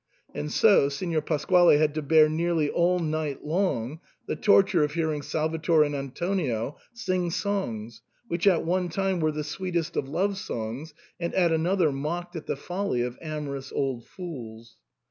[0.33, 5.21] And so Signor Pasquale had to bear nearly all night long the torture of hearing
[5.21, 10.95] Salvator and Antonio sing songs which at one time were the sweetest of love songs
[11.19, 14.75] and at another mocked at the folly of amorous old fools.